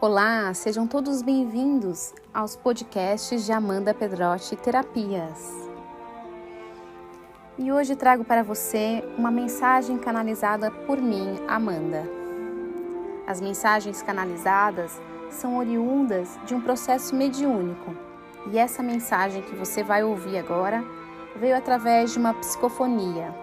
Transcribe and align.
Olá, 0.00 0.54
sejam 0.54 0.86
todos 0.86 1.22
bem-vindos 1.22 2.14
aos 2.32 2.54
podcasts 2.54 3.44
de 3.44 3.50
Amanda 3.50 3.92
Pedrotti 3.92 4.54
Terapias. 4.54 5.52
E 7.58 7.72
hoje 7.72 7.96
trago 7.96 8.24
para 8.24 8.44
você 8.44 9.02
uma 9.18 9.28
mensagem 9.28 9.98
canalizada 9.98 10.70
por 10.70 10.98
mim, 10.98 11.40
Amanda. 11.48 12.04
As 13.26 13.40
mensagens 13.40 14.00
canalizadas 14.00 15.02
são 15.30 15.58
oriundas 15.58 16.38
de 16.46 16.54
um 16.54 16.60
processo 16.60 17.16
mediúnico, 17.16 17.92
e 18.52 18.56
essa 18.56 18.84
mensagem 18.84 19.42
que 19.42 19.56
você 19.56 19.82
vai 19.82 20.04
ouvir 20.04 20.38
agora 20.38 20.84
veio 21.34 21.56
através 21.56 22.12
de 22.12 22.20
uma 22.20 22.34
psicofonia. 22.34 23.34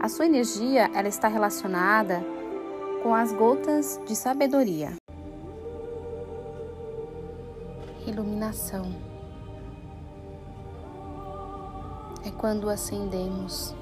A 0.00 0.08
sua 0.08 0.24
energia 0.24 0.90
ela 0.94 1.08
está 1.08 1.28
relacionada 1.28 2.24
com 3.02 3.14
as 3.14 3.30
gotas 3.30 4.00
de 4.06 4.16
sabedoria. 4.16 5.03
Iluminação 8.06 8.84
é 12.26 12.30
quando 12.30 12.68
acendemos 12.68 13.74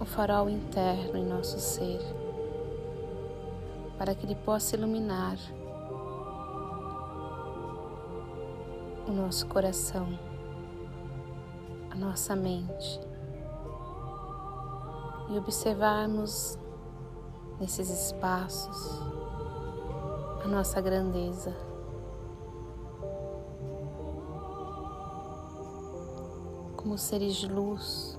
o 0.00 0.04
farol 0.04 0.50
interno 0.50 1.16
em 1.16 1.24
nosso 1.24 1.60
ser 1.60 2.00
para 3.96 4.16
que 4.16 4.26
ele 4.26 4.34
possa 4.34 4.74
iluminar 4.74 5.36
o 9.06 9.12
nosso 9.12 9.46
coração, 9.46 10.18
a 11.92 11.94
nossa 11.94 12.34
mente 12.34 13.00
e 15.30 15.38
observarmos 15.38 16.58
nesses 17.60 17.88
espaços 17.88 19.00
a 20.44 20.48
nossa 20.48 20.80
grandeza. 20.80 21.73
Como 26.84 26.98
seres 26.98 27.36
de 27.36 27.48
luz, 27.48 28.18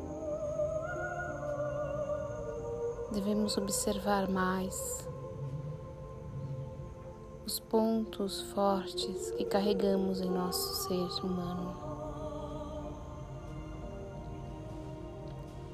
devemos 3.12 3.56
observar 3.60 4.28
mais 4.28 5.08
os 7.46 7.60
pontos 7.60 8.42
fortes 8.54 9.30
que 9.38 9.46
carregamos 9.46 10.20
em 10.20 10.32
nosso 10.32 10.88
ser 10.88 11.24
humano. 11.24 11.76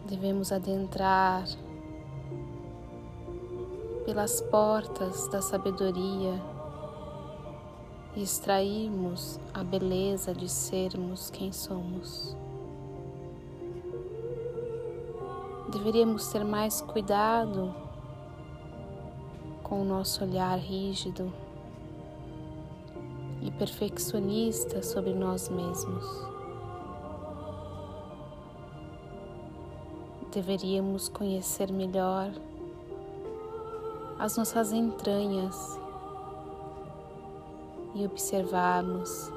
Devemos 0.06 0.52
adentrar 0.52 1.45
pelas 4.03 4.42
portas 4.42 5.30
da 5.30 5.42
sabedoria 5.42 6.42
e 8.17 8.22
extrairmos 8.22 9.39
a 9.53 9.64
beleza 9.64 10.34
de 10.34 10.50
sermos 10.50 11.30
quem 11.30 11.53
somos. 11.53 12.36
Deveríamos 15.72 16.27
ter 16.27 16.44
mais 16.44 16.81
cuidado 16.81 17.73
com 19.64 19.81
o 19.81 19.86
nosso 19.86 20.22
olhar 20.25 20.59
rígido 20.59 21.31
e 23.41 23.50
perfeccionista 23.52 24.83
sobre 24.83 25.13
nós 25.13 25.47
mesmos. 25.47 26.05
Deveríamos 30.33 31.08
conhecer 31.08 31.72
melhor 31.72 32.31
as 34.19 34.35
nossas 34.35 34.73
entranhas 34.73 35.80
e 37.95 38.06
observarmos 38.06 39.31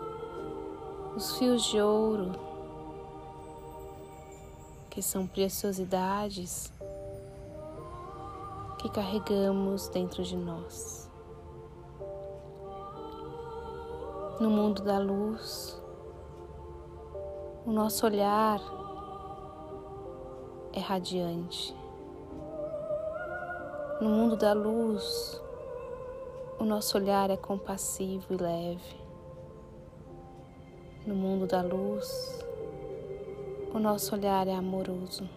os 1.16 1.38
fios 1.38 1.62
de 1.64 1.80
ouro 1.80 2.43
que 4.94 5.02
são 5.02 5.26
preciosidades 5.26 6.72
que 8.78 8.88
carregamos 8.88 9.88
dentro 9.88 10.22
de 10.22 10.36
nós. 10.36 11.10
No 14.38 14.48
mundo 14.48 14.82
da 14.82 14.98
luz, 15.00 15.82
o 17.66 17.72
nosso 17.72 18.06
olhar 18.06 18.60
é 20.72 20.78
radiante. 20.78 21.76
No 24.00 24.10
mundo 24.10 24.36
da 24.36 24.52
luz, 24.52 25.42
o 26.60 26.64
nosso 26.64 26.96
olhar 26.98 27.30
é 27.30 27.36
compassivo 27.36 28.32
e 28.32 28.36
leve. 28.36 28.96
No 31.04 31.16
mundo 31.16 31.48
da 31.48 31.62
luz, 31.62 32.43
o 33.74 33.78
nosso 33.80 34.14
olhar 34.14 34.46
é 34.46 34.54
amoroso. 34.54 35.28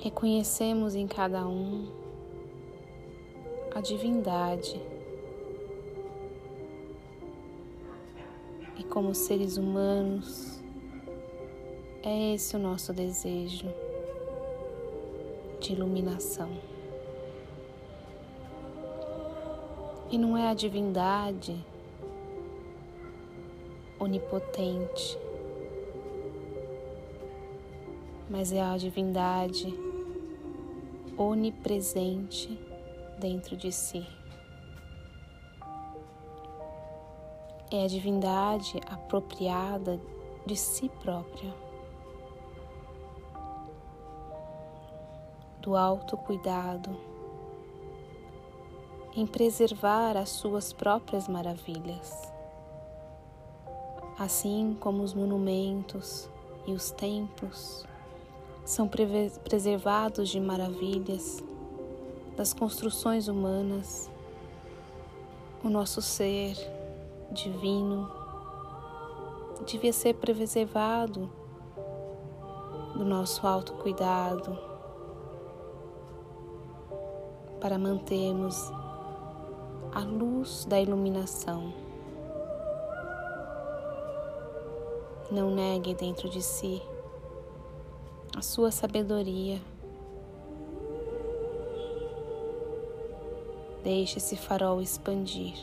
Reconhecemos 0.00 0.94
em 0.94 1.06
cada 1.06 1.46
um 1.46 1.86
a 3.74 3.80
divindade. 3.82 4.80
E 8.78 8.84
como 8.84 9.14
seres 9.14 9.58
humanos, 9.58 10.62
é 12.02 12.32
esse 12.32 12.56
o 12.56 12.58
nosso 12.58 12.94
desejo 12.94 13.68
de 15.60 15.74
iluminação. 15.74 16.48
E 20.10 20.16
não 20.16 20.38
é 20.38 20.48
a 20.48 20.54
divindade 20.54 21.54
onipotente 23.98 25.18
mas 28.34 28.50
é 28.50 28.60
a 28.60 28.76
divindade 28.76 29.72
onipresente 31.16 32.58
dentro 33.16 33.56
de 33.56 33.70
si. 33.70 34.04
É 37.70 37.84
a 37.84 37.86
divindade 37.86 38.80
apropriada 38.90 40.00
de 40.44 40.56
si 40.56 40.88
própria, 41.00 41.54
do 45.60 45.76
autocuidado, 45.76 46.90
em 49.14 49.28
preservar 49.28 50.16
as 50.16 50.30
suas 50.30 50.72
próprias 50.72 51.28
maravilhas, 51.28 52.32
assim 54.18 54.76
como 54.80 55.04
os 55.04 55.14
monumentos 55.14 56.28
e 56.66 56.72
os 56.72 56.90
templos 56.90 57.86
são 58.64 58.88
preservados 58.88 60.30
de 60.30 60.40
maravilhas 60.40 61.44
das 62.36 62.52
construções 62.52 63.28
humanas, 63.28 64.10
o 65.62 65.68
nosso 65.68 66.00
ser 66.02 66.56
divino 67.30 68.10
devia 69.66 69.92
ser 69.92 70.14
preservado 70.14 71.30
do 72.94 73.04
nosso 73.04 73.46
autocuidado 73.46 74.58
para 77.60 77.78
mantermos 77.78 78.70
a 79.92 80.00
luz 80.00 80.64
da 80.64 80.80
iluminação. 80.80 81.72
Não 85.30 85.50
negue 85.50 85.94
dentro 85.94 86.28
de 86.28 86.42
si 86.42 86.82
a 88.36 88.42
sua 88.42 88.72
sabedoria. 88.72 89.60
Deixe 93.84 94.18
esse 94.18 94.36
farol 94.36 94.82
expandir 94.82 95.54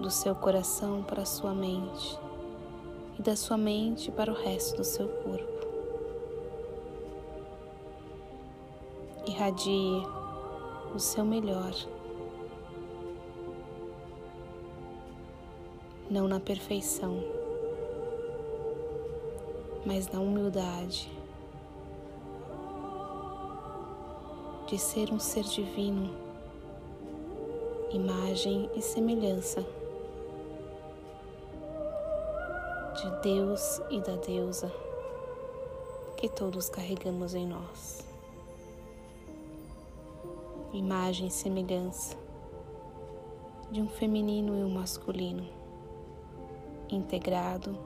do 0.00 0.10
seu 0.10 0.34
coração 0.34 1.02
para 1.02 1.22
a 1.22 1.26
sua 1.26 1.52
mente 1.52 2.18
e 3.18 3.22
da 3.22 3.34
sua 3.34 3.56
mente 3.56 4.12
para 4.12 4.30
o 4.30 4.34
resto 4.34 4.76
do 4.76 4.84
seu 4.84 5.08
corpo. 5.08 5.54
Irradie 9.26 10.02
o 10.94 10.98
seu 11.00 11.24
melhor, 11.24 11.74
não 16.08 16.28
na 16.28 16.38
perfeição, 16.38 17.18
mas 19.84 20.06
na 20.12 20.20
humildade 20.20 21.23
de 24.66 24.78
ser 24.78 25.12
um 25.12 25.18
ser 25.20 25.44
divino, 25.44 26.14
imagem 27.90 28.70
e 28.74 28.80
semelhança 28.82 29.64
de 32.96 33.22
Deus 33.22 33.80
e 33.90 34.00
da 34.00 34.16
deusa 34.16 34.72
que 36.16 36.28
todos 36.28 36.68
carregamos 36.68 37.34
em 37.34 37.46
nós. 37.46 38.04
imagem 40.74 41.28
e 41.28 41.30
semelhança 41.30 42.16
de 43.70 43.80
um 43.80 43.88
feminino 43.88 44.58
e 44.58 44.64
um 44.64 44.70
masculino 44.70 45.46
integrado 46.90 47.78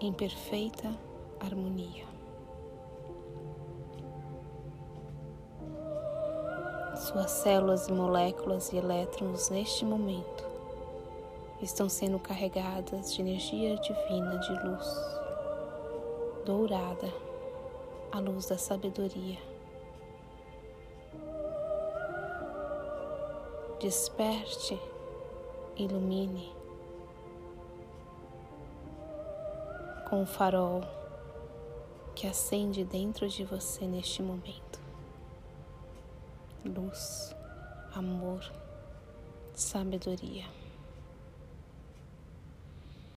em 0.00 0.12
perfeita 0.12 0.92
harmonia. 1.38 2.11
Suas 7.02 7.32
células 7.32 7.88
moléculas 7.88 8.72
e 8.72 8.76
elétrons 8.76 9.50
neste 9.50 9.84
momento 9.84 10.44
estão 11.60 11.88
sendo 11.88 12.16
carregadas 12.16 13.12
de 13.12 13.20
energia 13.20 13.74
divina 13.74 14.38
de 14.38 14.52
luz, 14.64 14.86
dourada, 16.46 17.12
a 18.12 18.20
luz 18.20 18.46
da 18.46 18.56
sabedoria. 18.56 19.36
Desperte, 23.80 24.80
ilumine 25.74 26.54
com 30.08 30.22
o 30.22 30.26
farol 30.26 30.82
que 32.14 32.28
acende 32.28 32.84
dentro 32.84 33.28
de 33.28 33.44
você 33.44 33.88
neste 33.88 34.22
momento. 34.22 34.71
Luz, 36.64 37.34
amor, 37.94 38.40
sabedoria. 39.54 40.61